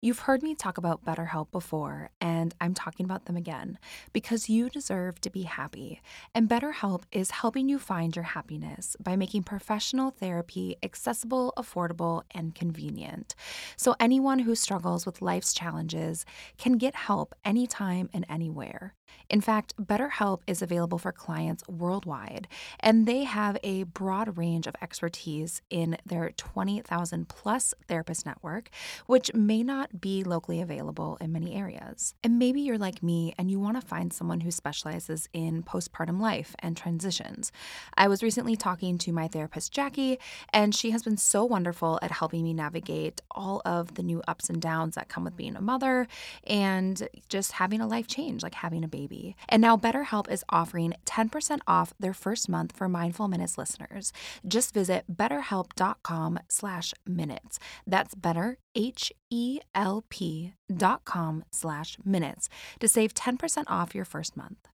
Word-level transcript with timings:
You've 0.00 0.20
heard 0.20 0.44
me 0.44 0.54
talk 0.54 0.78
about 0.78 1.04
BetterHelp 1.04 1.50
before, 1.50 2.10
and 2.20 2.54
I'm 2.60 2.72
talking 2.72 3.04
about 3.04 3.24
them 3.24 3.36
again 3.36 3.80
because 4.12 4.48
you 4.48 4.70
deserve 4.70 5.20
to 5.22 5.30
be 5.30 5.42
happy. 5.42 6.00
And 6.32 6.48
BetterHelp 6.48 7.02
is 7.10 7.32
helping 7.32 7.68
you 7.68 7.80
find 7.80 8.14
your 8.14 8.22
happiness 8.22 8.96
by 9.00 9.16
making 9.16 9.42
professional 9.42 10.12
therapy 10.12 10.76
accessible, 10.84 11.52
affordable, 11.58 12.22
and 12.30 12.54
convenient. 12.54 13.34
So 13.76 13.96
anyone 13.98 14.38
who 14.38 14.54
struggles 14.54 15.04
with 15.04 15.20
life's 15.20 15.52
challenges 15.52 16.24
can 16.58 16.74
get 16.74 16.94
help 16.94 17.34
anytime 17.44 18.08
and 18.14 18.24
anywhere. 18.28 18.94
In 19.28 19.40
fact, 19.40 19.74
BetterHelp 19.76 20.42
is 20.46 20.62
available 20.62 20.98
for 20.98 21.12
clients 21.12 21.66
worldwide, 21.68 22.46
and 22.80 23.06
they 23.06 23.24
have 23.24 23.58
a 23.62 23.84
broad 23.84 24.38
range 24.38 24.66
of 24.66 24.76
expertise 24.80 25.62
in 25.70 25.96
their 26.06 26.30
20,000 26.36 27.28
plus 27.28 27.74
therapist 27.88 28.26
network, 28.26 28.70
which 29.06 29.32
may 29.34 29.62
not 29.62 29.87
not 29.88 30.00
be 30.00 30.24
locally 30.24 30.60
available 30.60 31.16
in 31.20 31.32
many 31.32 31.54
areas. 31.54 32.14
And 32.22 32.38
maybe 32.38 32.60
you're 32.60 32.78
like 32.78 33.02
me 33.02 33.34
and 33.38 33.50
you 33.50 33.60
want 33.60 33.80
to 33.80 33.86
find 33.86 34.12
someone 34.12 34.40
who 34.40 34.50
specializes 34.50 35.28
in 35.32 35.62
postpartum 35.62 36.20
life 36.20 36.54
and 36.60 36.76
transitions. 36.76 37.52
I 37.96 38.08
was 38.08 38.22
recently 38.22 38.56
talking 38.56 38.98
to 38.98 39.12
my 39.12 39.28
therapist, 39.28 39.72
Jackie, 39.72 40.18
and 40.52 40.74
she 40.74 40.90
has 40.90 41.02
been 41.02 41.16
so 41.16 41.44
wonderful 41.44 41.98
at 42.02 42.10
helping 42.10 42.44
me 42.44 42.54
navigate 42.54 43.20
all 43.30 43.62
of 43.64 43.94
the 43.94 44.02
new 44.02 44.22
ups 44.28 44.48
and 44.48 44.60
downs 44.60 44.94
that 44.94 45.08
come 45.08 45.24
with 45.24 45.36
being 45.36 45.56
a 45.56 45.60
mother 45.60 46.06
and 46.44 47.08
just 47.28 47.52
having 47.52 47.80
a 47.80 47.86
life 47.86 48.06
change, 48.06 48.42
like 48.42 48.54
having 48.54 48.84
a 48.84 48.88
baby. 48.88 49.36
And 49.48 49.60
now 49.60 49.76
BetterHelp 49.76 50.30
is 50.30 50.44
offering 50.48 50.94
10% 51.06 51.60
off 51.66 51.92
their 51.98 52.14
first 52.14 52.48
month 52.48 52.72
for 52.76 52.88
Mindful 52.88 53.28
Minutes 53.28 53.58
listeners. 53.58 54.12
Just 54.46 54.74
visit 54.74 55.04
betterhelp.com 55.12 56.40
slash 56.48 56.94
minutes. 57.06 57.58
That's 57.86 58.14
better, 58.14 58.58
H 58.78 59.12
E 59.28 59.60
L 59.74 60.04
P 60.08 60.54
dot 60.74 61.04
com 61.04 61.44
slash 61.50 61.98
minutes 62.04 62.48
to 62.78 62.88
save 62.88 63.12
10% 63.12 63.64
off 63.66 63.94
your 63.94 64.04
first 64.04 64.36
month. 64.36 64.68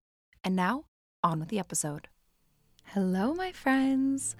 And 0.44 0.54
now, 0.54 0.84
on 1.22 1.40
with 1.40 1.48
the 1.48 1.58
episode. 1.58 2.08
Hello, 2.84 3.32
my 3.32 3.50
friends. 3.50 4.36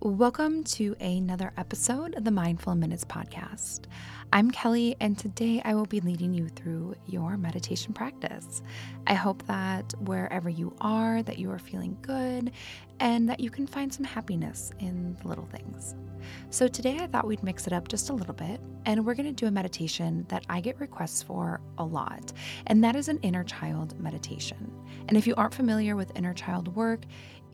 Welcome 0.00 0.62
to 0.64 0.94
another 1.00 1.54
episode 1.56 2.16
of 2.16 2.24
the 2.24 2.30
Mindful 2.30 2.74
Minutes 2.74 3.02
podcast. 3.06 3.86
I'm 4.30 4.50
Kelly, 4.50 4.94
and 5.00 5.18
today 5.18 5.62
I 5.64 5.74
will 5.74 5.86
be 5.86 6.00
leading 6.00 6.34
you 6.34 6.48
through 6.48 6.96
your 7.06 7.38
meditation 7.38 7.94
practice. 7.94 8.60
I 9.06 9.14
hope 9.14 9.46
that 9.46 9.94
wherever 10.00 10.50
you 10.50 10.76
are, 10.82 11.22
that 11.22 11.38
you 11.38 11.50
are 11.50 11.58
feeling 11.58 11.96
good 12.02 12.52
and 13.00 13.26
that 13.30 13.40
you 13.40 13.50
can 13.50 13.66
find 13.66 13.92
some 13.92 14.04
happiness 14.04 14.70
in 14.80 15.16
the 15.22 15.28
little 15.28 15.46
things. 15.46 15.94
So 16.50 16.68
today 16.68 16.98
I 17.00 17.06
thought 17.06 17.26
we'd 17.26 17.42
mix 17.42 17.66
it 17.66 17.72
up 17.72 17.88
just 17.88 18.10
a 18.10 18.14
little 18.14 18.34
bit, 18.34 18.60
and 18.84 19.04
we're 19.04 19.14
going 19.14 19.26
to 19.26 19.32
do 19.32 19.46
a 19.46 19.50
meditation 19.50 20.26
that 20.28 20.44
I 20.50 20.60
get 20.60 20.78
requests 20.78 21.22
for 21.22 21.60
a 21.78 21.84
lot, 21.84 22.34
and 22.66 22.84
that 22.84 22.96
is 22.96 23.08
an 23.08 23.18
inner 23.22 23.44
child 23.44 23.98
meditation. 23.98 24.70
And 25.08 25.16
if 25.16 25.26
you 25.26 25.34
aren't 25.36 25.54
familiar 25.54 25.96
with 25.96 26.16
inner 26.16 26.34
child 26.34 26.74
work, 26.76 27.04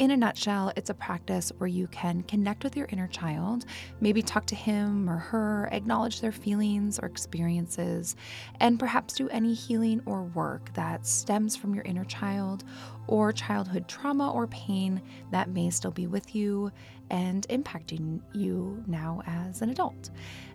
in 0.03 0.11
a 0.11 0.17
nutshell, 0.17 0.73
it's 0.75 0.91
a 0.91 0.95
practice 0.95 1.53
where 1.59 1.69
you 1.69 1.87
can 1.87 2.25
connect 2.25 2.65
with 2.65 2.77
your 2.77 2.89
inner 2.91 3.07
child, 3.07 3.67
maybe 4.01 4.21
talk 4.21 4.45
to 4.47 4.57
him 4.57 5.09
or 5.09 5.17
her, 5.17 5.69
acknowledge 5.71 6.21
their 6.21 6.33
feelings 6.33 6.99
or 6.99 7.07
experiences, 7.07 8.17
and 8.59 8.81
perhaps 8.81 9.15
do 9.15 9.29
any 9.29 9.55
healing 9.55 10.03
or 10.05 10.25
work 10.25 10.75
that 10.75 11.07
stems 11.07 11.55
from 11.55 11.73
your 11.73 11.85
inner 11.85 12.05
child 12.05 12.65
or 13.07 13.33
childhood 13.33 13.89
trauma 13.89 14.31
or 14.31 14.47
pain 14.49 15.01
that 15.31 15.51
may 15.51 15.71
still 15.71 15.91
be 15.91 16.07
with 16.07 16.35
you 16.35 16.71
and 17.11 17.47
impacting 17.49 18.21
you 18.33 18.83
now 18.87 19.23
as 19.27 19.61
an 19.61 19.71
adult. 19.71 20.11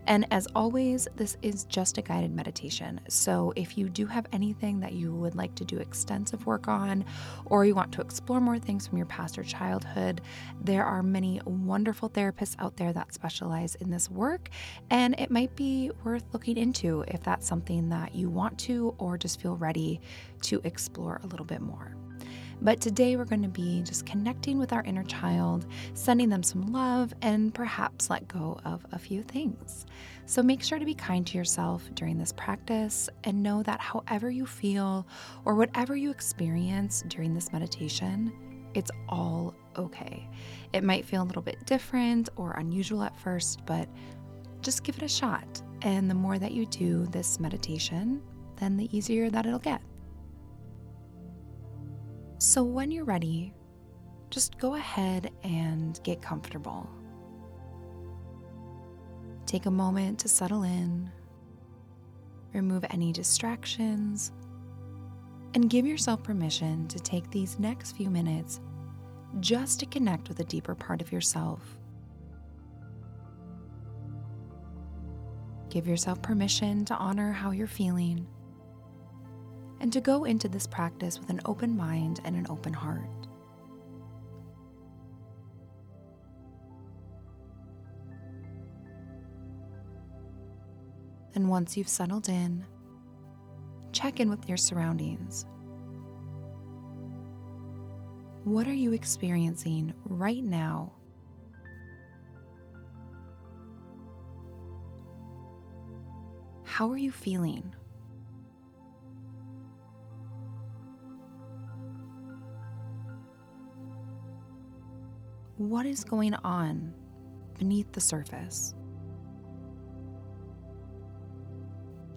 And 0.07 0.25
as 0.31 0.47
always, 0.55 1.07
this 1.17 1.37
is 1.41 1.65
just 1.65 1.97
a 1.97 2.01
guided 2.01 2.33
meditation. 2.33 2.99
So 3.09 3.51
if 3.55 3.77
you 3.77 3.89
do 3.89 4.05
have 4.07 4.25
anything 4.31 4.79
that 4.79 4.93
you 4.93 5.13
would 5.13 5.35
like 5.35 5.53
to 5.55 5.65
do 5.65 5.77
extensive 5.77 6.45
work 6.45 6.67
on, 6.67 7.03
or 7.45 7.65
you 7.65 7.75
want 7.75 7.91
to 7.91 8.01
explore 8.01 8.39
more 8.39 8.57
things 8.57 8.87
from 8.87 8.97
your 8.97 9.05
past 9.07 9.37
or 9.37 9.43
childhood, 9.43 10.21
there 10.61 10.85
are 10.85 11.03
many 11.03 11.41
wonderful 11.45 12.09
therapists 12.09 12.55
out 12.57 12.77
there 12.77 12.93
that 12.93 13.13
specialize 13.13 13.75
in 13.75 13.91
this 13.91 14.09
work. 14.09 14.49
And 14.89 15.19
it 15.19 15.29
might 15.29 15.55
be 15.55 15.91
worth 16.05 16.23
looking 16.31 16.57
into 16.57 17.03
if 17.09 17.21
that's 17.21 17.45
something 17.45 17.89
that 17.89 18.15
you 18.15 18.29
want 18.29 18.57
to 18.59 18.95
or 18.97 19.17
just 19.17 19.41
feel 19.41 19.57
ready 19.57 19.99
to 20.43 20.61
explore 20.63 21.19
a 21.23 21.27
little 21.27 21.45
bit 21.45 21.61
more. 21.61 21.95
But 22.61 22.81
today 22.81 23.15
we're 23.15 23.25
going 23.25 23.43
to 23.43 23.47
be 23.47 23.83
just 23.83 24.05
connecting 24.05 24.57
with 24.57 24.73
our 24.73 24.83
inner 24.83 25.03
child, 25.03 25.67
sending 25.93 26.27
them 26.29 26.41
some 26.41 26.71
love, 26.71 27.13
and 27.21 27.53
perhaps 27.53 28.09
let 28.09 28.27
go 28.27 28.59
of 28.65 28.85
a 28.91 28.99
few 28.99 29.21
things. 29.21 29.85
So 30.25 30.41
make 30.41 30.63
sure 30.63 30.79
to 30.79 30.85
be 30.85 30.95
kind 30.95 31.25
to 31.27 31.37
yourself 31.37 31.87
during 31.93 32.17
this 32.17 32.33
practice 32.33 33.09
and 33.23 33.43
know 33.43 33.61
that 33.63 33.79
however 33.79 34.31
you 34.31 34.45
feel 34.45 35.07
or 35.45 35.53
whatever 35.55 35.95
you 35.95 36.09
experience 36.09 37.03
during 37.07 37.33
this 37.33 37.53
meditation, 37.53 38.33
it's 38.73 38.91
all 39.07 39.53
okay. 39.77 40.27
It 40.73 40.83
might 40.83 41.05
feel 41.05 41.21
a 41.21 41.25
little 41.25 41.43
bit 41.43 41.63
different 41.65 42.29
or 42.35 42.53
unusual 42.53 43.03
at 43.03 43.17
first, 43.19 43.65
but 43.65 43.87
just 44.61 44.83
give 44.83 44.97
it 44.97 45.03
a 45.03 45.07
shot. 45.07 45.61
And 45.83 46.09
the 46.09 46.15
more 46.15 46.39
that 46.39 46.51
you 46.51 46.65
do 46.65 47.05
this 47.05 47.39
meditation, 47.39 48.21
then 48.57 48.77
the 48.77 48.95
easier 48.97 49.29
that 49.29 49.45
it'll 49.45 49.59
get. 49.59 49.81
So, 52.39 52.63
when 52.63 52.91
you're 52.91 53.03
ready, 53.03 53.51
just 54.29 54.59
go 54.59 54.75
ahead 54.75 55.31
and 55.43 55.99
get 56.03 56.21
comfortable. 56.21 56.87
Take 59.47 59.65
a 59.65 59.71
moment 59.71 60.19
to 60.19 60.27
settle 60.27 60.61
in, 60.61 61.09
remove 62.53 62.85
any 62.91 63.11
distractions, 63.11 64.31
and 65.55 65.67
give 65.67 65.87
yourself 65.87 66.21
permission 66.21 66.87
to 66.89 66.99
take 66.99 67.31
these 67.31 67.57
next 67.57 67.93
few 67.93 68.11
minutes 68.11 68.59
just 69.39 69.79
to 69.79 69.87
connect 69.87 70.29
with 70.29 70.39
a 70.39 70.43
deeper 70.43 70.75
part 70.75 71.01
of 71.01 71.11
yourself. 71.11 71.79
Give 75.69 75.87
yourself 75.87 76.21
permission 76.21 76.85
to 76.85 76.95
honor 76.95 77.31
how 77.31 77.49
you're 77.49 77.65
feeling 77.65 78.27
and 79.79 79.93
to 79.93 80.01
go 80.01 80.23
into 80.23 80.47
this 80.47 80.67
practice 80.67 81.19
with 81.19 81.29
an 81.29 81.41
open 81.45 81.75
mind 81.75 82.19
and 82.23 82.35
an 82.35 82.47
open 82.49 82.73
heart. 82.73 83.27
And 91.35 91.49
once 91.49 91.77
you've 91.77 91.87
settled 91.87 92.29
in, 92.29 92.65
check 93.91 94.19
in 94.19 94.29
with 94.29 94.47
your 94.47 94.57
surroundings. 94.57 95.45
What 98.43 98.67
are 98.67 98.73
you 98.73 98.93
experiencing 98.93 99.93
right 100.05 100.43
now? 100.43 100.93
How 106.63 106.89
are 106.91 106.97
you 106.97 107.11
feeling? 107.11 107.73
What 115.57 115.85
is 115.85 116.03
going 116.03 116.33
on 116.35 116.93
beneath 117.57 117.91
the 117.91 118.01
surface. 118.01 118.73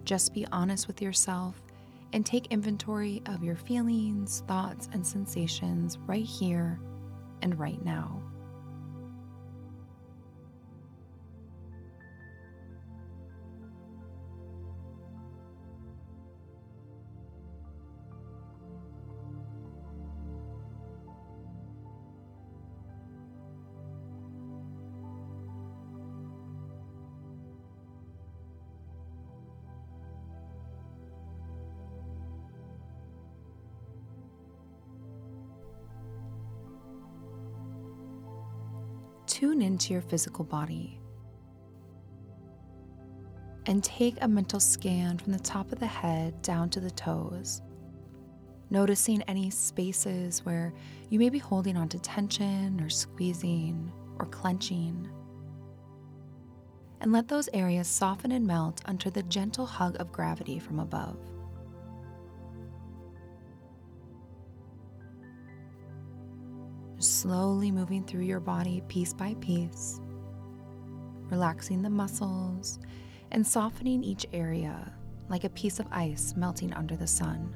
Just 0.04 0.34
be 0.34 0.46
honest 0.52 0.86
with 0.86 1.00
yourself 1.00 1.62
and 2.12 2.26
take 2.26 2.48
inventory 2.48 3.22
of 3.26 3.42
your 3.44 3.56
feelings, 3.56 4.42
thoughts, 4.46 4.88
and 4.92 5.06
sensations 5.06 5.98
right 6.06 6.24
here 6.24 6.80
and 7.42 7.58
right 7.58 7.82
now. 7.84 8.19
Tune 39.40 39.62
into 39.62 39.94
your 39.94 40.02
physical 40.02 40.44
body 40.44 41.00
and 43.64 43.82
take 43.82 44.14
a 44.20 44.28
mental 44.28 44.60
scan 44.60 45.16
from 45.16 45.32
the 45.32 45.38
top 45.38 45.72
of 45.72 45.78
the 45.78 45.86
head 45.86 46.42
down 46.42 46.68
to 46.68 46.78
the 46.78 46.90
toes, 46.90 47.62
noticing 48.68 49.22
any 49.22 49.48
spaces 49.48 50.44
where 50.44 50.74
you 51.08 51.18
may 51.18 51.30
be 51.30 51.38
holding 51.38 51.74
on 51.74 51.88
to 51.88 51.98
tension 52.00 52.78
or 52.82 52.90
squeezing 52.90 53.90
or 54.18 54.26
clenching. 54.26 55.08
And 57.00 57.10
let 57.10 57.26
those 57.26 57.48
areas 57.54 57.88
soften 57.88 58.32
and 58.32 58.46
melt 58.46 58.82
under 58.84 59.08
the 59.08 59.22
gentle 59.22 59.64
hug 59.64 59.98
of 59.98 60.12
gravity 60.12 60.58
from 60.58 60.80
above. 60.80 61.16
Slowly 67.20 67.70
moving 67.70 68.02
through 68.02 68.22
your 68.22 68.40
body 68.40 68.82
piece 68.88 69.12
by 69.12 69.34
piece, 69.40 70.00
relaxing 71.28 71.82
the 71.82 71.90
muscles 71.90 72.78
and 73.30 73.46
softening 73.46 74.02
each 74.02 74.24
area 74.32 74.90
like 75.28 75.44
a 75.44 75.50
piece 75.50 75.78
of 75.78 75.86
ice 75.90 76.34
melting 76.34 76.72
under 76.72 76.96
the 76.96 77.06
sun. 77.06 77.54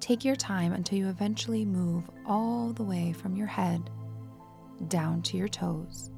Take 0.00 0.24
your 0.24 0.34
time 0.34 0.72
until 0.72 0.98
you 0.98 1.08
eventually 1.08 1.66
move 1.66 2.10
all 2.24 2.72
the 2.72 2.82
way 2.82 3.12
from 3.12 3.36
your 3.36 3.46
head 3.46 3.90
down 4.88 5.20
to 5.22 5.36
your 5.36 5.48
toes. 5.48 6.10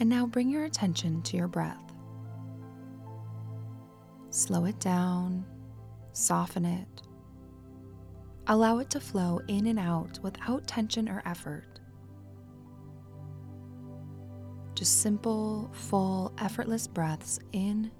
And 0.00 0.08
now 0.08 0.26
bring 0.26 0.48
your 0.48 0.64
attention 0.64 1.20
to 1.22 1.36
your 1.36 1.46
breath. 1.46 1.92
Slow 4.30 4.64
it 4.64 4.80
down, 4.80 5.44
soften 6.12 6.64
it. 6.64 7.02
Allow 8.46 8.78
it 8.78 8.88
to 8.90 9.00
flow 9.00 9.40
in 9.46 9.66
and 9.66 9.78
out 9.78 10.18
without 10.22 10.66
tension 10.66 11.06
or 11.06 11.22
effort. 11.26 11.80
Just 14.74 15.02
simple, 15.02 15.70
full, 15.74 16.32
effortless 16.38 16.86
breaths 16.86 17.38
in 17.52 17.90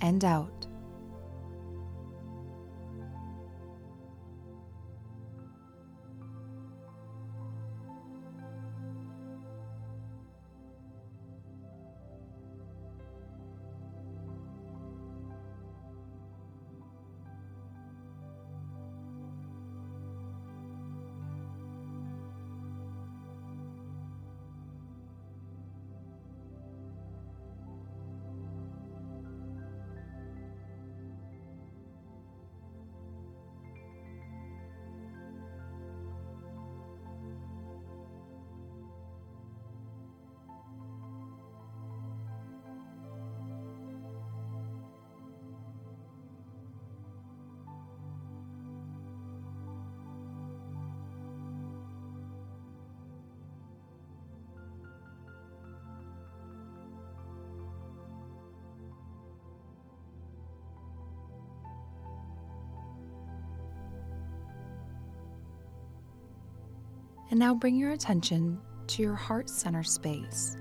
and 0.00 0.24
out. 0.24 0.66
And 67.30 67.38
now 67.38 67.54
bring 67.54 67.76
your 67.76 67.92
attention 67.92 68.60
to 68.88 69.02
your 69.02 69.14
heart 69.14 69.48
center 69.48 69.84
space. 69.84 70.56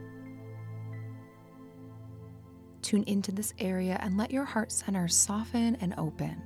Tune 2.83 3.03
into 3.05 3.31
this 3.31 3.53
area 3.59 3.99
and 4.01 4.17
let 4.17 4.31
your 4.31 4.45
heart 4.45 4.71
center 4.71 5.07
soften 5.07 5.75
and 5.81 5.93
open. 5.97 6.41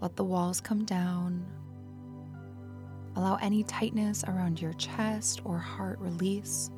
Let 0.00 0.16
the 0.16 0.24
walls 0.24 0.60
come 0.60 0.84
down. 0.84 1.46
Allow 3.16 3.36
any 3.36 3.64
tightness 3.64 4.22
around 4.24 4.60
your 4.60 4.72
chest 4.74 5.40
or 5.44 5.58
heart 5.58 5.98
release. 5.98 6.70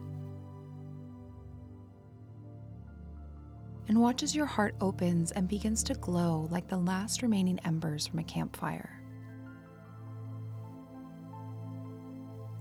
And 3.88 4.00
watch 4.00 4.22
as 4.22 4.36
your 4.36 4.46
heart 4.46 4.74
opens 4.80 5.32
and 5.32 5.48
begins 5.48 5.82
to 5.84 5.94
glow 5.94 6.48
like 6.50 6.68
the 6.68 6.78
last 6.78 7.22
remaining 7.22 7.58
embers 7.64 8.06
from 8.06 8.20
a 8.20 8.24
campfire. 8.24 8.99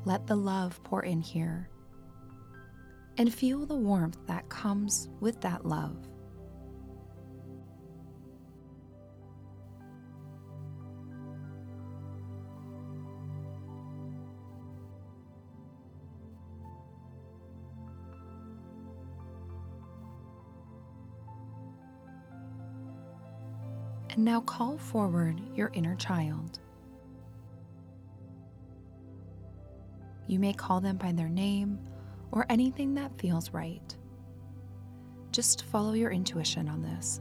Let 0.10 0.26
the 0.26 0.36
love 0.36 0.84
pour 0.84 1.04
in 1.04 1.22
here 1.22 1.70
and 3.20 3.32
feel 3.32 3.68
the 3.68 3.76
warmth 3.76 4.18
that 4.26 4.50
comes 4.50 5.08
with 5.20 5.40
that 5.42 5.68
love. 5.68 5.96
And 24.10 24.26
now 24.26 24.42
call 24.42 24.80
forward 24.80 25.40
your 25.54 25.70
inner 25.76 25.96
child. 25.98 26.60
You 30.30 30.40
may 30.40 30.54
call 30.54 30.80
them 30.80 30.96
by 30.96 31.12
their 31.12 31.28
name 31.28 31.78
or 32.32 32.46
anything 32.50 32.94
that 32.94 33.20
feels 33.20 33.52
right. 33.52 33.96
Just 35.32 35.66
follow 35.66 35.92
your 35.94 36.12
intuition 36.12 36.70
on 36.70 36.82
this. 36.82 37.20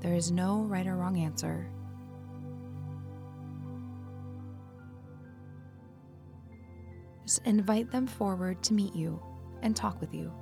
There 0.00 0.14
is 0.14 0.30
no 0.30 0.62
right 0.62 0.86
or 0.86 0.96
wrong 0.96 1.18
answer. 1.18 1.70
Just 7.26 7.44
invite 7.44 7.90
them 7.90 8.06
forward 8.06 8.62
to 8.62 8.72
meet 8.72 8.94
you 8.94 9.20
and 9.60 9.76
talk 9.76 10.00
with 10.00 10.14
you. 10.14 10.32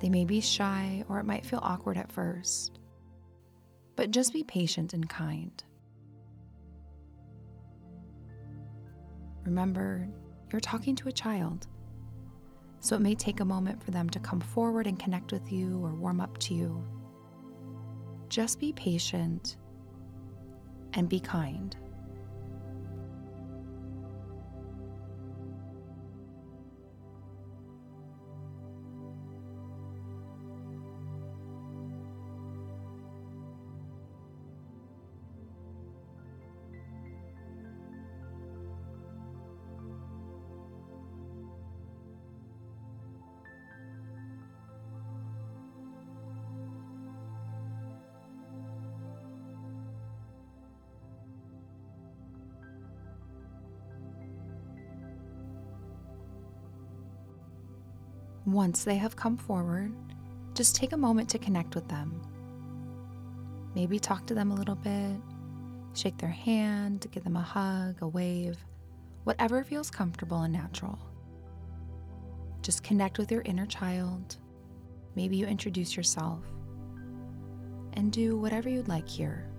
They 0.00 0.08
may 0.08 0.24
be 0.24 0.40
shy 0.40 1.04
or 1.10 1.18
it 1.18 1.26
might 1.26 1.44
feel 1.44 1.60
awkward 1.62 1.98
at 1.98 2.10
first 2.10 2.78
but 3.96 4.10
just 4.10 4.32
be 4.32 4.42
patient 4.42 4.92
and 4.92 5.08
kind. 5.08 5.62
Remember, 9.44 10.08
you're 10.50 10.60
talking 10.60 10.96
to 10.96 11.08
a 11.08 11.12
child, 11.12 11.66
so 12.80 12.96
it 12.96 13.02
may 13.02 13.14
take 13.14 13.40
a 13.40 13.44
moment 13.44 13.82
for 13.82 13.90
them 13.90 14.08
to 14.10 14.18
come 14.20 14.40
forward 14.40 14.86
and 14.86 14.98
connect 14.98 15.32
with 15.32 15.52
you 15.52 15.84
or 15.84 15.94
warm 15.94 16.20
up 16.20 16.38
to 16.38 16.54
you. 16.54 16.84
Just 18.28 18.58
be 18.58 18.72
patient 18.72 19.56
and 20.94 21.08
be 21.08 21.20
kind. 21.20 21.76
Once 58.54 58.84
they 58.84 58.94
have 58.94 59.16
come 59.16 59.36
forward, 59.36 59.92
just 60.54 60.76
take 60.76 60.92
a 60.92 60.96
moment 60.96 61.28
to 61.28 61.40
connect 61.40 61.74
with 61.74 61.88
them. 61.88 62.22
Maybe 63.74 63.98
talk 63.98 64.28
to 64.28 64.34
them 64.34 64.52
a 64.52 64.54
little 64.54 64.76
bit, 64.76 65.16
shake 65.92 66.16
their 66.18 66.30
hand, 66.30 67.04
give 67.10 67.24
them 67.24 67.34
a 67.34 67.42
hug, 67.42 68.00
a 68.00 68.06
wave, 68.06 68.56
whatever 69.24 69.64
feels 69.64 69.90
comfortable 69.90 70.42
and 70.42 70.52
natural. 70.52 70.96
Just 72.62 72.84
connect 72.84 73.18
with 73.18 73.32
your 73.32 73.42
inner 73.42 73.66
child. 73.66 74.36
Maybe 75.16 75.36
you 75.36 75.46
introduce 75.46 75.96
yourself 75.96 76.44
and 77.94 78.12
do 78.12 78.36
whatever 78.36 78.68
you'd 78.68 78.86
like 78.86 79.08
here. 79.08 79.50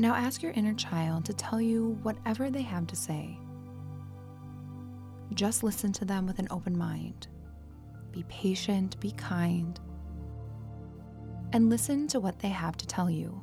Now 0.00 0.14
ask 0.14 0.42
your 0.42 0.52
inner 0.52 0.72
child 0.72 1.26
to 1.26 1.34
tell 1.34 1.60
you 1.60 1.98
whatever 2.02 2.50
they 2.50 2.62
have 2.62 2.86
to 2.86 2.96
say. 2.96 3.38
Just 5.34 5.62
listen 5.62 5.92
to 5.92 6.06
them 6.06 6.26
with 6.26 6.38
an 6.38 6.48
open 6.50 6.74
mind. 6.74 7.28
Be 8.10 8.24
patient, 8.26 8.98
be 8.98 9.12
kind, 9.12 9.78
and 11.52 11.68
listen 11.68 12.08
to 12.08 12.18
what 12.18 12.38
they 12.38 12.48
have 12.48 12.78
to 12.78 12.86
tell 12.86 13.10
you. 13.10 13.42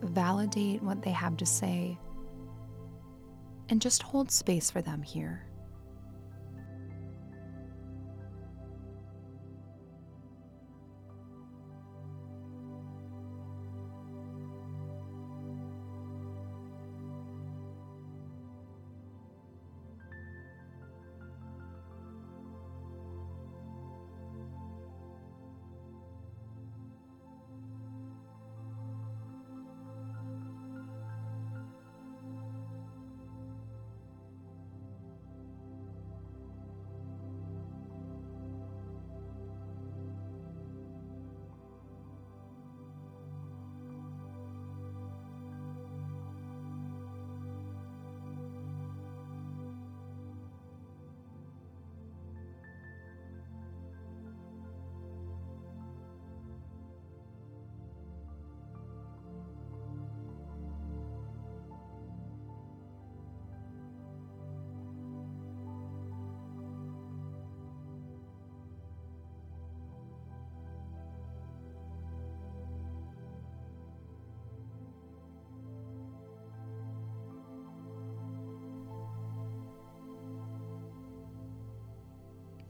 Validate 0.00 0.80
what 0.80 1.02
they 1.02 1.10
have 1.10 1.36
to 1.38 1.44
say 1.44 1.98
and 3.68 3.82
just 3.82 4.04
hold 4.04 4.30
space 4.30 4.70
for 4.70 4.80
them 4.80 5.02
here. 5.02 5.44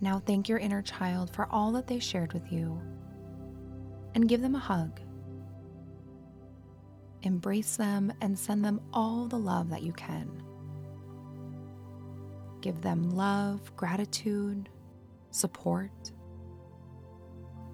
Now 0.05 0.19
thank 0.19 0.51
your 0.51 0.59
inner 0.59 0.83
child 0.83 1.31
for 1.31 1.49
all 1.51 1.73
that 1.73 1.87
they 1.87 1.99
shared 1.99 2.35
with 2.35 2.53
you 2.53 2.79
and 4.15 4.29
give 4.29 4.43
them 4.43 4.55
a 4.55 4.59
hug. 4.59 5.01
Embrace 7.23 7.77
them 7.77 8.13
and 8.21 8.39
send 8.39 8.63
them 8.63 8.83
all 8.93 9.27
the 9.27 9.39
love 9.39 9.71
that 9.71 9.83
you 9.83 9.95
can. 9.95 10.43
Give 12.61 12.83
them 12.83 13.17
love, 13.17 13.75
gratitude, 13.77 14.69
support. 15.31 16.13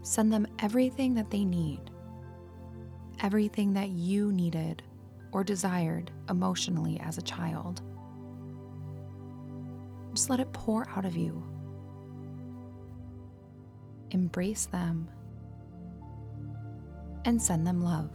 Send 0.03 0.33
them 0.33 0.47
everything 0.61 1.15
that 1.15 1.33
they 1.33 1.45
need, 1.45 1.91
everything 3.25 3.73
that 3.73 3.89
you 3.89 4.31
needed 4.31 4.85
or 5.33 5.43
desired 5.43 6.13
emotionally 6.29 7.01
as 7.01 7.19
a 7.19 7.23
child. 7.23 7.83
Just 10.15 10.31
let 10.31 10.39
it 10.39 10.53
pour 10.53 10.89
out 10.91 11.05
of 11.05 11.17
you. 11.17 11.43
Embrace 14.11 14.67
them 14.67 15.09
and 17.25 17.41
send 17.41 17.67
them 17.67 17.83
love. 17.83 18.11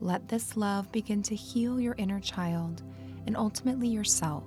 Let 0.00 0.28
this 0.28 0.56
love 0.56 0.92
begin 0.92 1.22
to 1.22 1.34
heal 1.34 1.80
your 1.80 1.94
inner 1.96 2.20
child 2.20 2.82
and 3.26 3.36
ultimately 3.36 3.88
yourself. 3.88 4.44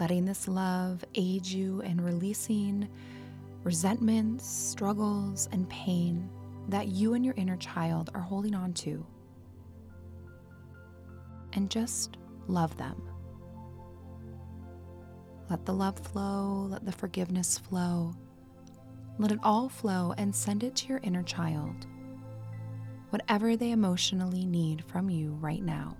Letting 0.00 0.24
this 0.24 0.48
love 0.48 1.04
aid 1.14 1.46
you 1.46 1.82
in 1.82 2.00
releasing 2.00 2.88
resentments, 3.62 4.48
struggles, 4.48 5.50
and 5.52 5.68
pain 5.68 6.30
that 6.68 6.88
you 6.88 7.14
and 7.14 7.24
your 7.24 7.34
inner 7.36 7.56
child 7.56 8.10
are 8.14 8.20
holding 8.20 8.54
on 8.54 8.72
to. 8.74 9.04
And 11.54 11.70
just 11.70 12.16
love 12.46 12.76
them. 12.76 13.02
Let 15.50 15.64
the 15.64 15.72
love 15.72 15.98
flow, 15.98 16.68
let 16.70 16.84
the 16.84 16.92
forgiveness 16.92 17.58
flow. 17.58 18.14
Let 19.18 19.32
it 19.32 19.40
all 19.42 19.68
flow 19.68 20.14
and 20.18 20.34
send 20.34 20.62
it 20.62 20.76
to 20.76 20.88
your 20.88 21.00
inner 21.02 21.22
child 21.22 21.86
whatever 23.10 23.56
they 23.56 23.70
emotionally 23.70 24.44
need 24.44 24.84
from 24.84 25.08
you 25.08 25.32
right 25.40 25.62
now. 25.62 25.96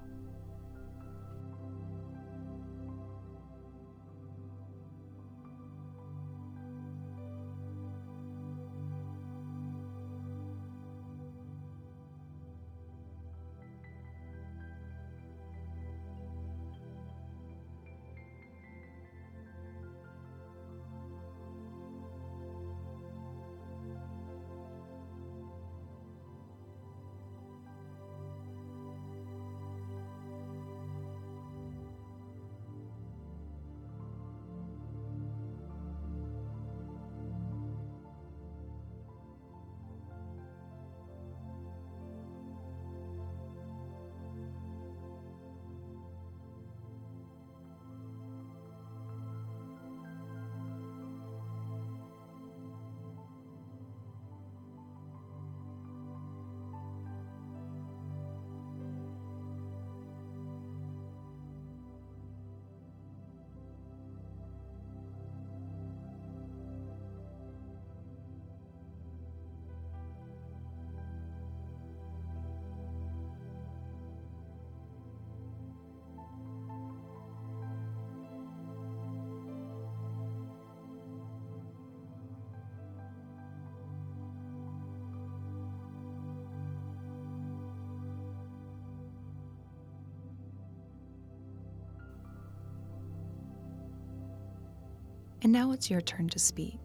And 95.42 95.52
now 95.52 95.72
it's 95.72 95.90
your 95.90 96.00
turn 96.00 96.28
to 96.30 96.38
speak. 96.38 96.80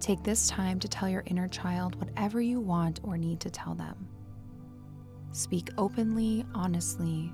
Take 0.00 0.22
this 0.22 0.48
time 0.48 0.80
to 0.80 0.88
tell 0.88 1.08
your 1.08 1.22
inner 1.26 1.48
child 1.48 1.94
whatever 1.96 2.40
you 2.40 2.60
want 2.60 3.00
or 3.02 3.16
need 3.16 3.40
to 3.40 3.50
tell 3.50 3.74
them. 3.74 4.08
Speak 5.30 5.70
openly, 5.78 6.44
honestly, 6.54 7.32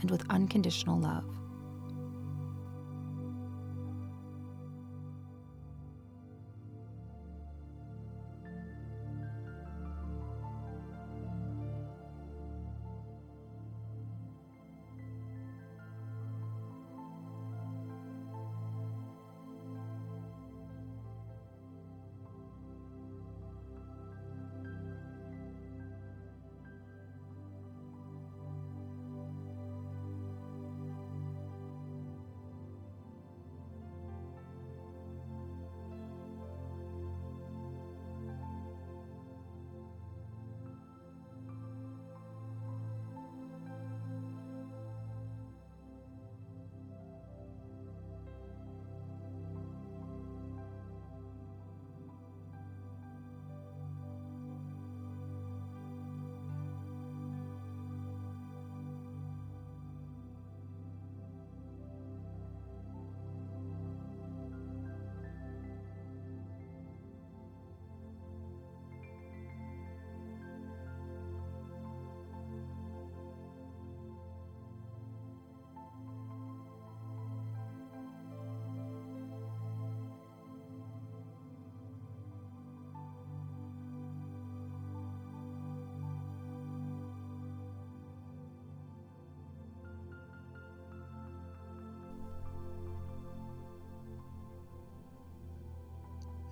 and 0.00 0.10
with 0.10 0.24
unconditional 0.30 0.98
love. 0.98 1.37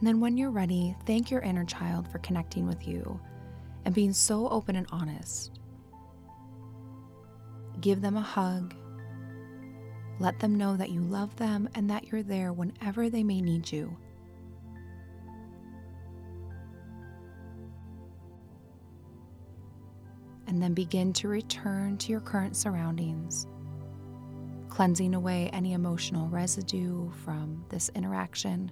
And 0.06 0.14
then, 0.14 0.20
when 0.20 0.36
you're 0.38 0.52
ready, 0.52 0.94
thank 1.04 1.32
your 1.32 1.40
inner 1.40 1.64
child 1.64 2.06
for 2.06 2.20
connecting 2.20 2.64
with 2.64 2.86
you 2.86 3.18
and 3.84 3.92
being 3.92 4.12
so 4.12 4.48
open 4.50 4.76
and 4.76 4.86
honest. 4.92 5.58
Give 7.80 8.00
them 8.00 8.16
a 8.16 8.20
hug. 8.20 8.72
Let 10.20 10.38
them 10.38 10.56
know 10.56 10.76
that 10.76 10.90
you 10.90 11.00
love 11.00 11.34
them 11.34 11.68
and 11.74 11.90
that 11.90 12.06
you're 12.06 12.22
there 12.22 12.52
whenever 12.52 13.10
they 13.10 13.24
may 13.24 13.40
need 13.40 13.72
you. 13.72 13.96
And 20.46 20.62
then 20.62 20.72
begin 20.72 21.12
to 21.14 21.26
return 21.26 21.98
to 21.98 22.12
your 22.12 22.20
current 22.20 22.56
surroundings, 22.56 23.48
cleansing 24.68 25.16
away 25.16 25.50
any 25.52 25.72
emotional 25.72 26.28
residue 26.28 27.10
from 27.24 27.64
this 27.70 27.90
interaction 27.96 28.70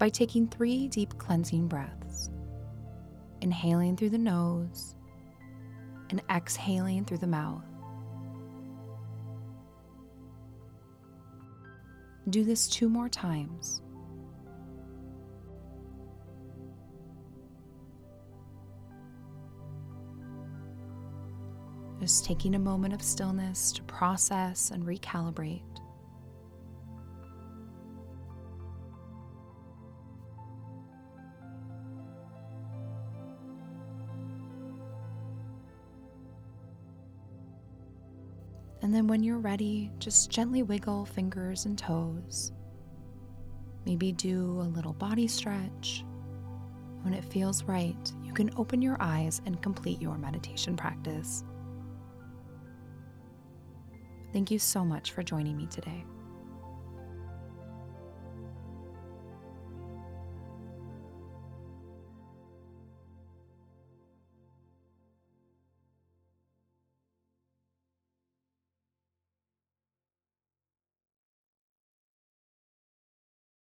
by 0.00 0.08
taking 0.08 0.48
three 0.48 0.88
deep 0.88 1.16
cleansing 1.18 1.68
breaths, 1.68 2.30
inhaling 3.42 3.98
through 3.98 4.08
the 4.08 4.16
nose 4.16 4.96
and 6.08 6.22
exhaling 6.30 7.04
through 7.04 7.18
the 7.18 7.26
mouth. 7.26 7.62
Do 12.30 12.44
this 12.44 12.66
two 12.66 12.88
more 12.88 13.10
times. 13.10 13.82
Just 22.00 22.24
taking 22.24 22.54
a 22.54 22.58
moment 22.58 22.94
of 22.94 23.02
stillness 23.02 23.70
to 23.72 23.82
process 23.82 24.70
and 24.70 24.82
recalibrate. 24.86 25.69
And 38.82 38.94
then 38.94 39.06
when 39.06 39.22
you're 39.22 39.38
ready, 39.38 39.90
just 39.98 40.30
gently 40.30 40.62
wiggle 40.62 41.04
fingers 41.04 41.66
and 41.66 41.76
toes. 41.76 42.52
Maybe 43.84 44.12
do 44.12 44.60
a 44.60 44.68
little 44.74 44.92
body 44.92 45.28
stretch. 45.28 46.04
When 47.02 47.14
it 47.14 47.24
feels 47.24 47.64
right, 47.64 48.12
you 48.22 48.32
can 48.32 48.50
open 48.56 48.82
your 48.82 48.96
eyes 49.00 49.40
and 49.46 49.60
complete 49.62 50.00
your 50.00 50.18
meditation 50.18 50.76
practice. 50.76 51.44
Thank 54.32 54.50
you 54.50 54.58
so 54.58 54.84
much 54.84 55.12
for 55.12 55.22
joining 55.22 55.56
me 55.56 55.66
today. 55.66 56.04